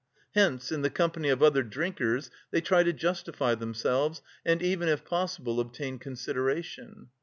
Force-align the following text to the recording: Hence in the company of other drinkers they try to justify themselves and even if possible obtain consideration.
Hence 0.33 0.71
in 0.71 0.81
the 0.81 0.89
company 0.89 1.29
of 1.29 1.43
other 1.43 1.61
drinkers 1.61 2.31
they 2.49 2.59
try 2.59 2.81
to 2.81 2.91
justify 2.91 3.53
themselves 3.53 4.23
and 4.43 4.59
even 4.63 4.87
if 4.87 5.05
possible 5.05 5.59
obtain 5.59 5.99
consideration. 5.99 7.09